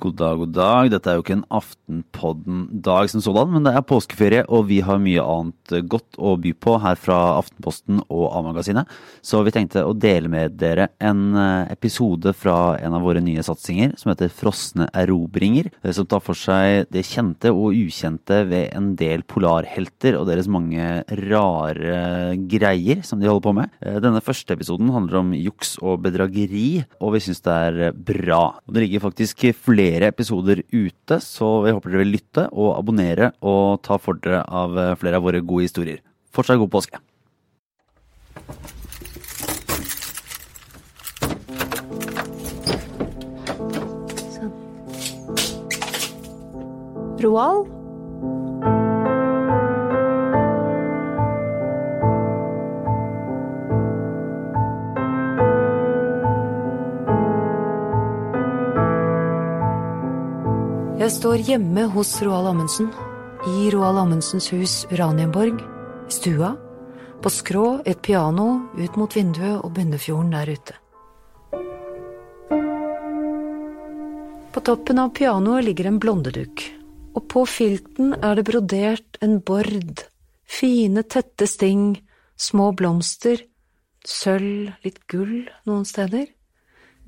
God 0.00 0.14
dag, 0.16 0.38
god 0.40 0.52
dag. 0.56 0.86
Dette 0.94 1.10
er 1.12 1.18
jo 1.18 1.22
ikke 1.22 1.34
en 1.36 1.42
Aftenpodden-dag 1.52 3.10
som 3.12 3.20
sådan, 3.20 3.50
men 3.52 3.66
det 3.66 3.74
er 3.76 3.84
påskeferie, 3.84 4.46
og 4.48 4.70
vi 4.70 4.78
har 4.86 5.00
mye 5.02 5.20
annet 5.20 5.74
godt 5.92 6.16
å 6.16 6.38
by 6.40 6.54
på 6.56 6.76
her 6.80 6.96
fra 6.96 7.18
Aftenposten 7.36 7.98
og 8.06 8.30
A-magasinet. 8.38 8.88
Så 9.20 9.42
vi 9.44 9.52
tenkte 9.52 9.82
å 9.84 9.92
dele 9.92 10.30
med 10.32 10.54
dere 10.60 10.86
en 11.04 11.36
eh, 11.36 11.72
episode 11.74 12.32
fra 12.32 12.78
en 12.80 12.96
av 12.96 13.04
våre 13.04 13.20
nye 13.20 13.44
satsinger 13.44 13.92
som 14.00 14.12
heter 14.14 14.32
Frosne 14.32 14.86
erobringer. 14.96 15.68
eh, 15.82 15.92
Som 15.92 16.08
tar 16.08 16.24
for 16.24 16.38
seg 16.38 16.88
det 16.94 17.04
kjente 17.04 17.52
og 17.52 17.76
ukjente 17.76 18.40
ved 18.48 18.72
en 18.72 18.94
del 18.96 19.26
polarhelter 19.28 20.16
og 20.16 20.30
deres 20.30 20.48
mange 20.48 21.02
rare 21.26 22.38
greier 22.48 23.04
som 23.04 23.20
de 23.20 23.28
holder 23.28 23.44
på 23.50 23.56
med. 23.60 23.76
Eh, 23.84 24.00
Denne 24.00 24.24
første 24.24 24.56
episoden 24.56 24.88
handler 24.96 25.20
om 25.20 25.36
juks 25.36 25.76
og 25.84 26.00
bedrageri, 26.08 26.86
og 27.04 27.18
vi 27.18 27.24
syns 27.28 27.44
det 27.44 27.60
er 27.68 27.92
bra. 27.92 28.42
Og 28.64 28.72
det 28.72 28.86
ligger 28.86 29.04
faktisk 29.10 29.44
flere 29.60 29.89
episoder 29.98 30.62
ute, 30.70 31.18
så 31.18 31.48
vi 31.64 31.74
håper 31.74 31.90
dere 31.90 32.04
vil 32.04 32.14
lytte 32.14 32.46
og 32.52 32.76
abonnere 32.78 33.32
og 33.42 33.82
ta 33.82 33.98
for 33.98 34.20
dere 34.22 34.44
av 34.46 34.78
flere 35.00 35.18
av 35.18 35.26
våre 35.26 35.42
gode 35.42 35.66
historier. 35.66 35.98
Fortsatt 36.30 36.60
god 36.62 36.70
påske. 36.70 37.02
Roald? 47.20 47.79
Jeg 61.10 61.16
står 61.18 61.40
hjemme 61.42 61.82
hos 61.90 62.10
Roald 62.22 62.46
Amundsen. 62.52 62.86
I 63.42 63.70
Roald 63.74 63.98
Amundsens 63.98 64.44
hus 64.54 64.74
Uranienborg. 64.92 65.58
I 66.06 66.12
stua. 66.14 66.52
På 67.18 67.32
skrå, 67.34 67.80
et 67.82 67.98
piano, 67.98 68.70
ut 68.78 68.94
mot 68.94 69.16
vinduet 69.16 69.56
og 69.58 69.72
Bunnefjorden 69.74 70.30
der 70.30 70.52
ute. 70.54 70.76
På 74.54 74.62
toppen 74.62 75.02
av 75.02 75.10
pianoet 75.18 75.66
ligger 75.66 75.90
en 75.90 75.98
blondeduk, 75.98 76.62
og 77.18 77.26
på 77.26 77.42
filten 77.58 78.14
er 78.14 78.38
det 78.38 78.46
brodert 78.46 79.18
en 79.18 79.40
bord, 79.42 80.06
fine, 80.46 81.02
tette 81.02 81.50
sting, 81.50 81.96
små 82.38 82.70
blomster, 82.70 83.42
sølv, 84.06 84.76
litt 84.86 85.02
gull 85.10 85.40
noen 85.66 85.82
steder. 85.82 86.30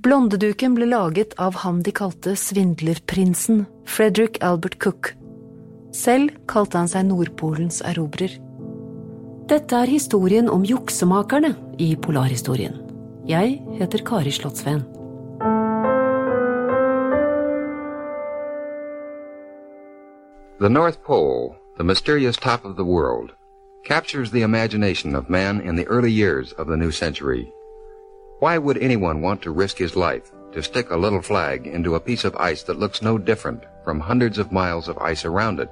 Blondeduken 0.03 0.75
ble 0.75 0.89
laget 0.91 1.35
av 1.39 1.61
han 1.63 1.77
de 1.87 1.93
kalte 1.95 2.33
svindlerprinsen, 2.35 3.67
Frederick 3.87 4.41
Albert 4.43 4.81
Cook. 4.83 5.13
Selv 5.95 6.33
kalte 6.51 6.81
han 6.81 6.91
seg 6.91 7.07
Nordpolens 7.07 7.79
erobrer. 7.87 8.35
Dette 9.47 9.79
er 9.79 9.87
historien 9.87 10.51
om 10.51 10.67
juksemakerne 10.67 11.53
i 11.79 11.93
Polarhistorien. 11.95 12.81
Jeg 13.31 13.61
heter 13.79 14.03
Kari 14.03 14.35
Slottsveen. 14.35 14.83
The 20.59 20.69
North 20.69 20.99
Pole, 21.07 21.55
the 21.79 21.85
mysterious 21.85 22.37
top 22.37 22.65
of 22.65 22.75
the 22.75 22.85
world, 22.85 23.31
captures 23.87 24.33
the 24.33 24.43
imagination 24.43 25.15
of 25.15 25.31
man 25.31 25.61
in 25.61 25.77
the 25.77 25.87
early 25.87 26.11
years 26.11 26.53
of 26.59 26.67
the 26.67 26.77
new 26.77 26.91
century. 26.91 27.53
Why 28.43 28.59
would 28.59 28.79
anyone 28.79 29.23
want 29.23 29.41
to 29.43 29.53
risk 29.53 29.79
his 29.79 29.95
life 29.95 30.33
to 30.53 30.63
stick 30.63 30.91
a 30.91 30.97
little 30.97 31.23
flag 31.23 31.69
into 31.69 31.95
a 31.95 32.01
piece 32.01 32.25
of 32.25 32.35
ice 32.35 32.65
that 32.65 32.81
looks 32.81 33.01
no 33.01 33.17
different 33.17 33.63
from 33.85 34.01
hundreds 34.01 34.37
of 34.37 34.51
miles 34.51 34.89
of 34.89 34.99
ice 34.99 35.25
around 35.25 35.61
it? 35.61 35.71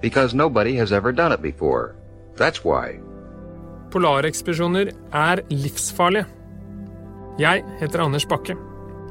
Because 0.00 0.34
nobody 0.34 0.74
has 0.74 0.90
ever 0.90 1.12
done 1.12 1.30
it 1.30 1.40
before. 1.40 1.94
That's 2.34 2.64
why. 2.64 2.98
Polarekspedisjoner 3.94 4.90
er 5.12 5.44
livsfarlige. 5.50 6.26
Jeg 7.38 7.62
heter 7.78 8.02
Anders 8.02 8.26
Bakke, 8.26 8.58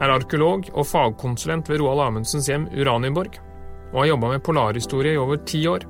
er 0.01 0.11
arkeolog 0.11 0.67
og 0.73 0.87
fagkonsulent 0.91 1.69
ved 1.69 1.79
Roald 1.79 2.03
Amundsens 2.09 2.51
hjem 2.51 2.67
Uranienborg, 2.75 3.39
og 3.93 3.99
har 4.03 4.11
jobba 4.11 4.35
med 4.35 4.43
polarhistorie 4.43 5.13
i 5.13 5.23
over 5.23 5.39
ti 5.45 5.63
år. 5.67 5.87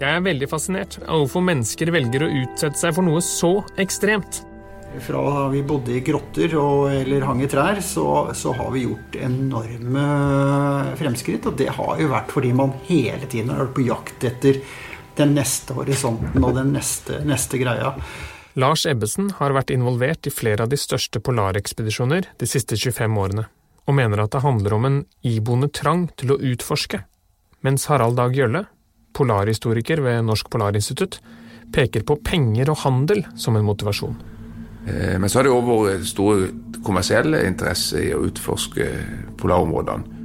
Jeg 0.00 0.16
er 0.16 0.28
veldig 0.32 0.48
fascinert 0.48 1.02
av 1.04 1.26
hvorfor 1.26 1.44
mennesker 1.44 1.92
velger 1.92 2.24
å 2.24 2.34
utsette 2.46 2.86
seg 2.86 2.96
for 2.96 3.04
noe 3.04 3.20
så 3.20 3.58
ekstremt. 3.76 4.47
Fra 4.98 5.20
da 5.22 5.44
vi 5.52 5.60
bodde 5.62 5.92
i 5.94 6.00
grotter 6.02 6.54
og, 6.58 6.88
eller 6.90 7.26
hang 7.28 7.42
i 7.44 7.48
trær, 7.50 7.78
så, 7.84 8.06
så 8.34 8.54
har 8.56 8.70
vi 8.74 8.86
gjort 8.86 9.18
enorme 9.20 10.06
fremskritt. 10.98 11.46
Og 11.46 11.58
det 11.60 11.68
har 11.76 12.00
jo 12.00 12.08
vært 12.10 12.32
fordi 12.34 12.54
man 12.56 12.72
hele 12.88 13.28
tiden 13.28 13.52
har 13.52 13.66
vært 13.66 13.76
på 13.76 13.86
jakt 13.86 14.26
etter 14.26 14.62
den 15.18 15.34
neste 15.36 15.74
horisonten 15.76 16.44
og 16.44 16.56
den 16.56 16.72
neste, 16.74 17.20
neste 17.26 17.60
greia. 17.60 17.92
Lars 18.58 18.86
Ebbesen 18.90 19.32
har 19.38 19.54
vært 19.54 19.70
involvert 19.70 20.26
i 20.26 20.34
flere 20.34 20.64
av 20.64 20.72
de 20.72 20.78
største 20.80 21.20
polarekspedisjoner 21.22 22.30
de 22.40 22.48
siste 22.48 22.78
25 22.78 23.20
årene, 23.22 23.44
og 23.86 23.96
mener 23.98 24.24
at 24.24 24.32
det 24.34 24.42
handler 24.42 24.74
om 24.74 24.88
en 24.88 24.98
iboende 25.26 25.68
trang 25.70 26.08
til 26.18 26.34
å 26.34 26.40
utforske, 26.52 27.04
mens 27.66 27.86
Harald 27.90 28.18
Dag 28.18 28.34
Gjølle, 28.34 28.64
polarhistoriker 29.14 30.02
ved 30.02 30.26
Norsk 30.26 30.50
Polarinstitutt, 30.50 31.20
peker 31.74 32.06
på 32.06 32.18
penger 32.24 32.72
og 32.72 32.82
handel 32.86 33.22
som 33.38 33.58
en 33.58 33.66
motivasjon. 33.66 34.18
Eh, 34.88 35.18
Men 35.18 35.28
så 35.28 35.38
har 35.38 35.44
det 35.44 35.52
òg 35.52 35.68
vært 35.68 36.06
store 36.08 36.48
kommersielle 36.84 37.44
interesser 37.46 38.08
i 38.08 38.14
å 38.14 38.24
utforske 38.28 38.86
polarområdene. 39.40 40.16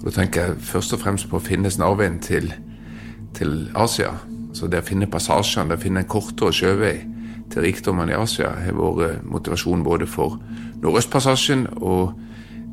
Og 0.00 0.04
Da 0.04 0.10
tenker 0.10 0.40
jeg 0.40 0.56
først 0.60 0.92
og 0.92 1.00
fremst 1.00 1.28
på 1.28 1.36
å 1.36 1.44
finne 1.44 1.70
snarveien 1.70 2.18
til, 2.20 2.52
til 3.34 3.70
Asia. 3.74 4.14
Så 4.52 4.66
det 4.66 4.80
å 4.80 4.86
finne 4.86 5.06
passasjene, 5.06 5.68
det 5.68 5.78
å 5.78 5.82
finne 5.82 6.00
en 6.00 6.08
kortere 6.08 6.52
sjøvei 6.52 6.94
til 7.50 7.62
rikdommene 7.62 8.12
i 8.12 8.18
Asia, 8.18 8.50
har 8.50 8.72
vært 8.72 9.24
motivasjon 9.24 9.84
både 9.84 10.06
for 10.06 10.38
Nordøstpassasjen 10.80 11.66
og 11.80 12.14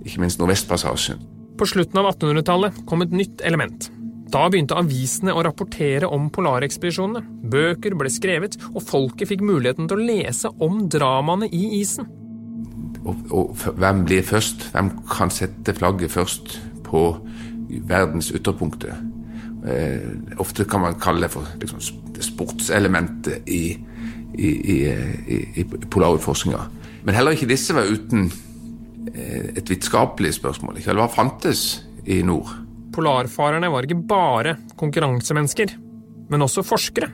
ikke 0.06 0.22
minst 0.24 0.40
Nordvestpassasjen. 0.40 1.20
På 1.58 1.66
slutten 1.66 2.00
av 2.00 2.14
1800-tallet 2.14 2.86
kom 2.86 3.02
et 3.02 3.12
nytt 3.12 3.42
element. 3.42 3.90
Da 4.32 4.48
begynte 4.52 4.76
avisene 4.76 5.32
å 5.36 5.44
rapportere 5.46 6.10
om 6.12 6.28
polarekspedisjonene. 6.34 7.24
Bøker 7.48 7.96
ble 7.98 8.12
skrevet, 8.12 8.58
og 8.74 8.84
folket 8.84 9.32
fikk 9.32 9.44
muligheten 9.46 9.88
til 9.88 10.00
å 10.00 10.08
lese 10.10 10.52
om 10.64 10.84
dramaene 10.92 11.48
i 11.48 11.80
isen. 11.80 12.10
Og, 13.08 13.22
og 13.32 13.68
hvem 13.80 14.04
blir 14.08 14.26
først? 14.28 14.68
Hvem 14.74 14.92
kan 15.08 15.32
sette 15.32 15.76
flagget 15.78 16.12
først 16.12 16.58
på 16.88 17.06
verdens 17.88 18.34
ytterpunkter? 18.36 19.00
Eh, 19.68 20.12
ofte 20.44 20.68
kan 20.68 20.84
man 20.84 21.00
kalle 21.00 21.26
det 21.26 21.32
for 21.32 21.48
liksom, 21.62 21.80
sportselementet 22.24 23.48
i, 23.48 23.78
i, 24.36 24.52
i, 24.76 25.40
i, 25.56 25.68
polarutforskinga. 25.88 26.68
Men 27.08 27.16
heller 27.16 27.36
ikke 27.36 27.50
disse 27.50 27.76
var 27.76 27.88
uten 27.88 28.28
eh, 29.14 29.56
et 29.56 29.68
vitenskapelig 29.70 30.36
spørsmål. 30.42 30.84
Hva 30.84 31.08
fantes 31.16 31.86
i 32.04 32.22
nord? 32.28 32.67
Polarfarerne 32.98 33.70
var 33.70 33.86
ikke 33.86 34.00
bare 34.10 34.56
konkurransemennesker, 34.80 35.76
men 36.32 36.46
også 36.46 36.66
forskere. 36.66 37.12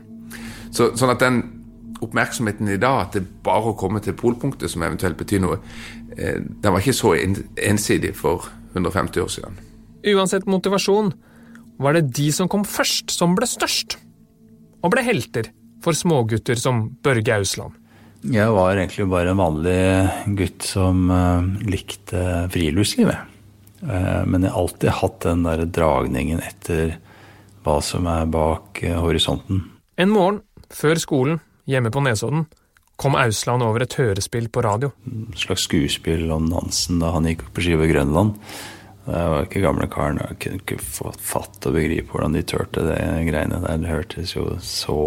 Så, 0.74 0.94
sånn 0.98 1.12
at 1.12 1.22
den 1.22 1.42
oppmerksomheten 2.04 2.72
i 2.72 2.80
dag, 2.80 3.02
at 3.02 3.18
det 3.18 3.24
er 3.24 3.44
bare 3.46 3.72
å 3.72 3.78
komme 3.80 4.02
til 4.04 4.16
polpunktet 4.20 4.72
som 4.72 4.84
eventuelt 4.86 5.20
betyr 5.20 5.44
noe, 5.44 5.60
eh, 6.18 6.40
den 6.40 6.72
var 6.72 6.80
ikke 6.80 6.96
så 6.96 7.14
ensidig 7.16 8.14
for 8.16 8.48
150 8.74 9.24
år 9.24 9.32
siden. 9.32 9.60
Uansett 10.14 10.48
motivasjon 10.50 11.14
var 11.80 11.94
det 11.98 12.10
de 12.16 12.32
som 12.32 12.50
kom 12.52 12.64
først, 12.68 13.12
som 13.12 13.36
ble 13.36 13.48
størst. 13.48 13.98
Og 14.84 14.92
ble 14.92 15.04
helter 15.04 15.52
for 15.84 15.96
smågutter 15.96 16.60
som 16.60 16.90
Børge 17.04 17.38
Ausland. 17.38 17.76
Jeg 18.24 18.52
var 18.56 18.78
egentlig 18.78 19.10
bare 19.12 19.32
en 19.32 19.40
vanlig 19.40 19.78
gutt 20.40 20.64
som 20.64 21.10
eh, 21.12 21.68
likte 21.68 22.48
friluftslivet. 22.56 23.33
Eh, 23.84 24.26
men 24.26 24.44
jeg 24.44 24.54
har 24.54 24.62
alltid 24.62 24.98
hatt 25.00 25.22
den 25.26 25.46
der 25.48 25.66
dragningen 25.66 26.44
etter 26.44 26.98
hva 27.64 27.80
som 27.84 28.08
er 28.12 28.28
bak 28.32 28.84
eh, 28.84 29.00
horisonten. 29.00 29.64
En 30.00 30.14
morgen, 30.14 30.42
før 30.74 31.00
skolen, 31.02 31.42
hjemme 31.70 31.92
på 31.94 32.04
Nesodden, 32.04 32.46
kom 33.00 33.18
Ausland 33.20 33.66
over 33.66 33.84
et 33.84 33.98
hørespill 34.00 34.48
på 34.54 34.64
radio. 34.64 34.94
Et 35.34 35.44
slags 35.44 35.68
skuespill 35.68 36.32
om 36.32 36.48
Nansen 36.52 37.02
da 37.04 37.12
han 37.16 37.28
gikk 37.28 37.48
på 37.54 37.66
ski 37.66 37.76
over 37.78 37.92
Grønland. 37.92 38.40
Jeg 39.04 39.32
var 39.34 39.44
ikke 39.44 39.66
gamle 39.66 39.90
karen, 39.92 40.22
jeg 40.22 40.40
kunne 40.40 40.62
ikke 40.62 40.80
få 40.80 41.12
fatt 41.20 41.66
og 41.68 41.76
begripe 41.76 42.14
hvordan 42.14 42.38
de 42.38 42.44
turte 42.48 42.86
det 42.88 43.00
greiene 43.28 43.60
der. 43.66 43.82
Det 43.82 43.92
hørtes 43.92 44.36
jo 44.38 44.46
så 44.64 44.98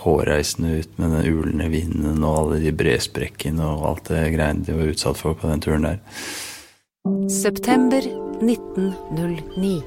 hårreisende 0.00 0.80
ut 0.80 0.98
med 0.98 1.12
den 1.14 1.28
ulende 1.28 1.68
vinden 1.70 2.24
og 2.24 2.38
alle 2.40 2.60
de 2.64 2.72
bresprekkene 2.74 3.66
og 3.66 3.84
alt 3.86 4.10
det 4.10 4.22
greiene 4.34 4.64
de 4.66 4.74
var 4.74 4.90
utsatt 4.90 5.20
for 5.20 5.38
på 5.38 5.50
den 5.50 5.62
turen 5.62 5.86
der. 5.86 6.00
September 7.30 7.98
1909. 7.98 9.82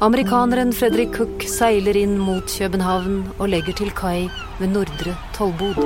Amerikaneren 0.00 0.72
Fredrik 0.72 1.14
Cook 1.14 1.46
seiler 1.48 1.96
inn 1.96 2.18
mot 2.20 2.44
København 2.44 3.22
og 3.38 3.48
legger 3.48 3.78
til 3.78 3.88
kai 3.96 4.26
ved 4.58 4.68
Nordre 4.74 5.14
Tollbod. 5.32 5.80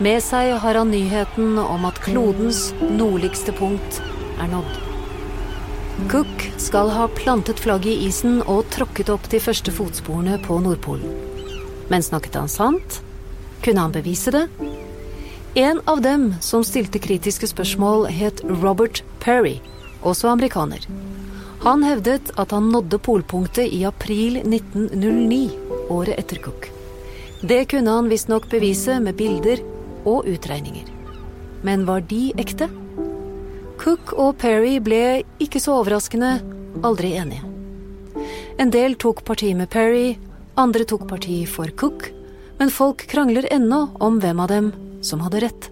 Med 0.00 0.24
seg 0.24 0.54
har 0.64 0.80
han 0.80 0.88
nyheten 0.88 1.60
om 1.60 1.84
at 1.84 2.00
klodens 2.00 2.70
nordligste 2.80 3.52
punkt 3.58 4.00
er 4.40 4.48
nådd. 4.54 4.72
Cook 6.08 6.48
skal 6.56 6.88
ha 6.96 7.10
plantet 7.12 7.60
flagget 7.60 7.92
i 7.92 8.08
isen 8.08 8.40
og 8.46 8.64
tråkket 8.72 9.12
opp 9.12 9.28
de 9.28 9.42
første 9.50 9.68
fotsporene 9.68 10.40
på 10.48 10.62
Nordpolen. 10.64 11.12
Men 11.92 12.00
snakket 12.00 12.40
han 12.40 12.48
sant? 12.48 13.02
Kunne 13.60 13.84
han 13.84 13.92
bevise 13.92 14.32
det? 14.32 14.46
En 15.54 15.80
av 15.84 16.00
dem 16.00 16.34
som 16.40 16.64
stilte 16.64 16.96
kritiske 16.98 17.44
spørsmål, 17.46 18.06
het 18.08 18.40
Robert 18.62 19.02
Perry, 19.20 19.58
også 20.00 20.30
amerikaner. 20.32 20.86
Han 21.60 21.82
hevdet 21.84 22.30
at 22.40 22.54
han 22.56 22.70
nådde 22.72 22.96
polpunktet 23.04 23.68
i 23.68 23.82
april 23.84 24.38
1909, 24.40 25.50
året 25.92 26.16
etter 26.16 26.40
Cook. 26.40 26.70
Det 27.44 27.66
kunne 27.68 27.92
han 27.92 28.08
visstnok 28.08 28.46
bevise 28.48 28.96
med 29.04 29.18
bilder 29.18 29.60
og 30.08 30.24
utregninger. 30.24 30.88
Men 31.60 31.84
var 31.84 32.00
de 32.08 32.30
ekte? 32.40 32.70
Cook 33.76 34.14
og 34.16 34.38
Perry 34.40 34.78
ble, 34.80 35.20
ikke 35.36 35.60
så 35.60 35.82
overraskende, 35.82 36.38
aldri 36.80 37.10
enige. 37.20 37.44
En 38.56 38.72
del 38.72 38.96
tok 38.96 39.20
parti 39.28 39.52
med 39.58 39.68
Perry, 39.68 40.16
andre 40.56 40.88
tok 40.88 41.04
parti 41.12 41.42
for 41.44 41.68
Cook, 41.76 42.08
men 42.56 42.72
folk 42.72 43.04
krangler 43.12 43.50
ennå 43.52 43.82
om 44.00 44.16
hvem 44.22 44.40
av 44.40 44.48
dem 44.48 44.72
som 45.04 45.22
hadde 45.24 45.42
rett. 45.44 45.70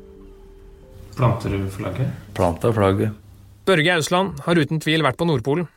Planter 1.17 1.53
du 1.55 1.67
flagget? 1.73 2.15
Planta 2.35 2.73
flagget. 2.73 3.17
Børge 3.69 3.94
Ausland 3.94 4.41
har 4.47 4.59
uten 4.59 4.81
tvil 4.82 5.05
vært 5.05 5.19
på 5.21 5.27
Nordpolen. 5.29 5.69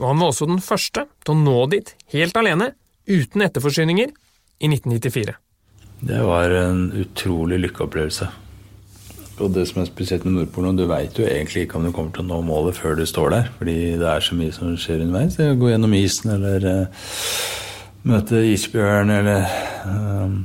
Og 0.00 0.06
han 0.08 0.20
var 0.20 0.32
også 0.32 0.48
den 0.48 0.62
første 0.64 1.06
til 1.24 1.34
å 1.34 1.38
nå 1.38 1.58
dit 1.72 1.92
helt 2.14 2.36
alene, 2.40 2.72
uten 3.08 3.44
etterforsyninger, 3.44 4.12
i 4.62 4.68
1994. 4.70 5.34
Det 6.06 6.20
var 6.22 6.54
en 6.54 6.86
utrolig 6.98 7.58
lykkeopplevelse. 7.62 8.28
Og 9.42 9.50
det 9.54 9.64
som 9.68 9.80
er 9.82 9.88
spesielt 9.88 10.26
med 10.26 10.36
Nordpolen, 10.36 10.76
du 10.78 10.84
veit 10.90 11.18
jo 11.18 11.26
egentlig 11.26 11.66
ikke 11.66 11.78
om 11.78 11.86
du 11.86 11.92
kommer 11.94 12.14
til 12.14 12.24
å 12.24 12.28
nå 12.30 12.40
målet 12.46 12.78
før 12.78 12.98
du 12.98 13.04
står 13.08 13.32
der. 13.34 13.50
Fordi 13.58 13.76
det 14.00 14.08
er 14.08 14.24
så 14.24 14.38
mye 14.38 14.54
som 14.54 14.74
skjer 14.78 15.02
underveis. 15.06 15.38
Det 15.38 15.48
Gå 15.58 15.72
gjennom 15.72 15.96
isen 15.98 16.34
eller 16.36 16.66
uh, 16.68 17.06
møte 18.08 18.42
isbjørn 18.50 19.14
eller 19.14 19.46
uh, 19.86 20.36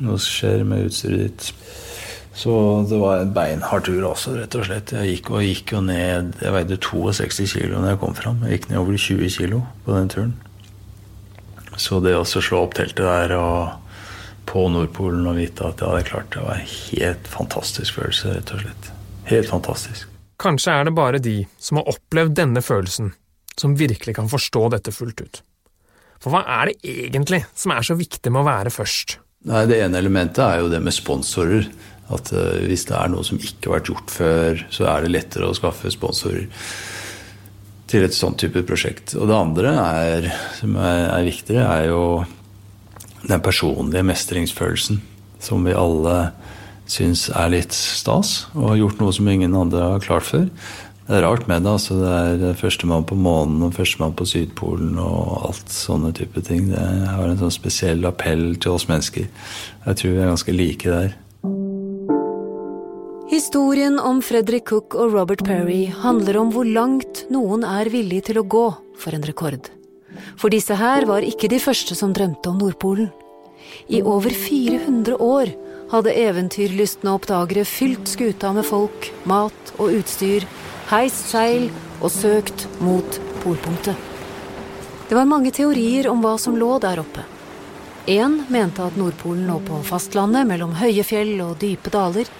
noe 0.00 0.18
som 0.18 0.30
skjer 0.30 0.64
med 0.66 0.88
utstyret 0.88 1.26
ditt. 1.26 1.52
Så 2.40 2.52
det 2.88 2.96
var 2.96 3.20
en 3.20 3.32
beinhard 3.36 3.84
tur 3.84 4.04
også, 4.08 4.32
rett 4.38 4.54
og 4.56 4.64
slett. 4.64 4.94
Jeg 4.96 5.16
gikk 5.16 5.32
og 5.34 5.42
gikk 5.44 5.74
jo 5.74 5.82
ned 5.84 6.38
Jeg 6.40 6.54
veide 6.54 6.78
62 6.80 7.48
kilo 7.52 7.82
når 7.82 7.92
jeg 7.92 8.00
kom 8.00 8.14
fram. 8.16 8.38
Jeg 8.46 8.56
gikk 8.56 8.70
ned 8.70 8.80
over 8.80 8.96
20 8.96 9.34
kilo 9.34 9.60
på 9.84 9.96
den 9.98 10.08
turen. 10.14 10.32
Så 11.76 12.00
det 12.04 12.14
å 12.16 12.24
slå 12.24 12.62
opp 12.64 12.76
teltet 12.78 13.04
der 13.04 13.34
og 13.36 13.90
på 14.50 14.64
Nordpolen 14.72 15.28
og 15.30 15.36
vite 15.38 15.68
at 15.68 15.82
jeg 15.82 15.92
hadde 15.92 16.08
klart 16.08 16.32
det, 16.34 16.42
var 16.42 16.58
en 16.58 16.72
helt 16.72 17.28
fantastisk 17.30 18.00
følelse, 18.00 18.32
rett 18.34 18.54
og 18.56 18.64
slett. 18.64 18.90
Helt 19.30 19.50
fantastisk. 19.50 20.08
Kanskje 20.40 20.74
er 20.74 20.88
det 20.88 20.96
bare 20.96 21.20
de 21.22 21.36
som 21.60 21.78
har 21.78 21.92
opplevd 21.92 22.34
denne 22.40 22.62
følelsen, 22.64 23.12
som 23.60 23.76
virkelig 23.78 24.16
kan 24.16 24.30
forstå 24.32 24.64
dette 24.74 24.94
fullt 24.96 25.22
ut. 25.22 25.42
For 26.20 26.32
hva 26.34 26.42
er 26.58 26.70
det 26.70 26.94
egentlig 27.06 27.44
som 27.54 27.76
er 27.76 27.84
så 27.86 27.96
viktig 28.00 28.32
med 28.32 28.42
å 28.42 28.48
være 28.48 28.72
først? 28.74 29.18
Nei, 29.48 29.64
Det 29.68 29.78
ene 29.84 30.00
elementet 30.00 30.42
er 30.44 30.64
jo 30.64 30.72
det 30.72 30.82
med 30.84 30.92
sponsorer. 30.92 31.68
At 32.10 32.32
uh, 32.34 32.58
hvis 32.66 32.86
det 32.88 32.96
er 32.98 33.12
noe 33.12 33.26
som 33.26 33.40
ikke 33.40 33.68
har 33.68 33.78
vært 33.78 33.92
gjort 33.92 34.14
før, 34.14 34.64
så 34.74 34.88
er 34.90 35.04
det 35.04 35.14
lettere 35.14 35.50
å 35.50 35.56
skaffe 35.56 35.92
sponsorer 35.94 36.48
til 37.90 38.06
et 38.06 38.14
sånt 38.14 38.38
type 38.38 38.62
prosjekt. 38.66 39.16
Og 39.18 39.26
det 39.30 39.38
andre 39.38 39.72
er, 39.82 40.28
som 40.60 40.76
er 40.78 41.26
viktigere, 41.26 41.66
er 41.66 41.88
jo 41.90 42.04
den 43.26 43.42
personlige 43.42 44.06
mestringsfølelsen 44.06 45.00
som 45.42 45.64
vi 45.66 45.74
alle 45.76 46.30
syns 46.90 47.28
er 47.30 47.50
litt 47.52 47.74
stas, 47.74 48.46
og 48.54 48.72
har 48.72 48.80
gjort 48.82 49.02
noe 49.02 49.14
som 49.14 49.28
ingen 49.30 49.56
andre 49.56 49.92
har 49.94 50.04
klart 50.04 50.26
før. 50.26 50.46
Det 51.10 51.16
er 51.18 51.24
rart 51.26 51.48
med 51.50 51.64
det. 51.64 51.70
altså 51.70 51.96
Det 52.38 52.50
er 52.50 52.58
førstemann 52.58 53.06
på 53.06 53.16
månen 53.18 53.64
og 53.66 53.74
førstemann 53.74 54.14
på 54.14 54.26
Sydpolen 54.30 54.98
og 55.02 55.48
alt 55.48 55.72
sånne 55.74 56.12
type 56.14 56.42
ting. 56.46 56.68
Det 56.70 56.84
har 57.08 57.26
en 57.26 57.40
sånn 57.40 57.54
spesiell 57.54 58.06
appell 58.06 58.54
til 58.62 58.76
oss 58.76 58.86
mennesker. 58.90 59.26
Jeg 59.86 59.98
tror 59.98 60.14
vi 60.14 60.20
er 60.20 60.30
ganske 60.30 60.54
like 60.54 60.86
der. 60.92 61.16
Historien 63.50 63.96
om 63.98 64.20
Fredrik 64.22 64.68
Cook 64.70 64.94
og 64.94 65.10
Robert 65.10 65.40
Perry 65.42 65.88
handler 65.90 66.36
om 66.38 66.52
hvor 66.54 66.62
langt 66.62 67.24
noen 67.34 67.64
er 67.66 67.88
villig 67.90 68.20
til 68.28 68.38
å 68.38 68.44
gå 68.46 68.60
for 68.94 69.16
en 69.16 69.24
rekord. 69.26 69.66
For 70.38 70.54
disse 70.54 70.76
her 70.78 71.02
var 71.08 71.24
ikke 71.26 71.48
de 71.50 71.56
første 71.58 71.96
som 71.98 72.12
drømte 72.14 72.46
om 72.46 72.60
Nordpolen. 72.62 73.08
I 73.90 74.04
over 74.06 74.30
400 74.30 75.16
år 75.18 75.50
hadde 75.90 76.14
eventyrlystne 76.22 77.10
oppdagere 77.10 77.64
fylt 77.66 78.12
skuta 78.12 78.52
med 78.54 78.68
folk, 78.68 79.08
mat 79.26 79.72
og 79.80 79.96
utstyr, 79.98 80.46
heist 80.92 81.32
seil 81.32 81.66
og 81.98 82.14
søkt 82.14 82.68
mot 82.78 83.18
polpunktet. 83.42 83.98
Det 85.08 85.18
var 85.18 85.26
mange 85.26 85.50
teorier 85.50 86.06
om 86.12 86.22
hva 86.22 86.36
som 86.38 86.54
lå 86.54 86.76
der 86.86 87.02
oppe. 87.02 87.26
Én 88.06 88.44
mente 88.46 88.86
at 88.86 88.94
Nordpolen 88.94 89.50
lå 89.50 89.58
på 89.66 89.82
fastlandet 89.90 90.46
mellom 90.46 90.76
høye 90.78 91.02
fjell 91.02 91.34
og 91.48 91.58
dype 91.66 91.90
daler. 91.90 92.30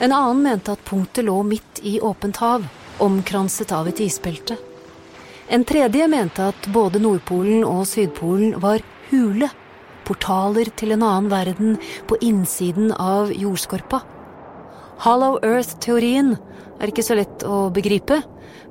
En 0.00 0.12
annen 0.12 0.42
mente 0.42 0.72
at 0.72 0.84
punktet 0.88 1.26
lå 1.28 1.42
midt 1.44 1.80
i 1.84 1.98
åpent 2.00 2.38
hav, 2.40 2.64
omkranset 3.04 3.72
av 3.72 3.88
et 3.88 4.00
isbelte. 4.00 4.56
En 5.52 5.64
tredje 5.64 6.06
mente 6.08 6.46
at 6.52 6.68
både 6.72 7.02
Nordpolen 7.02 7.66
og 7.68 7.82
Sydpolen 7.90 8.54
var 8.62 8.80
hule, 9.10 9.50
portaler 10.08 10.72
til 10.80 10.94
en 10.96 11.04
annen 11.04 11.28
verden 11.28 11.76
på 12.08 12.16
innsiden 12.24 12.94
av 12.96 13.34
jordskorpa. 13.34 14.00
Hollow 15.04 15.36
Earth-teorien 15.44 16.32
er 16.80 16.88
ikke 16.88 17.04
så 17.04 17.20
lett 17.20 17.44
å 17.44 17.68
begripe, 17.74 18.22